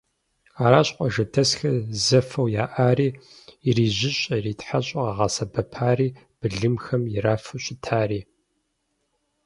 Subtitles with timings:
[0.63, 3.09] Аращ къуажэдэсхэр зэфэу яӏари,
[3.67, 8.21] ирижьыщӏэ-иритхьэщӏэу къагъэсэбэпари, былымхэм ирафу щытари.